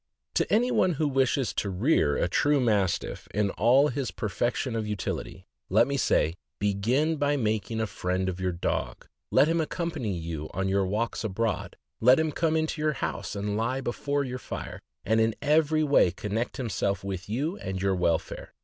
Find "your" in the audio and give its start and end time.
8.39-8.51, 10.67-10.87, 12.81-12.93, 14.23-14.39, 17.79-17.93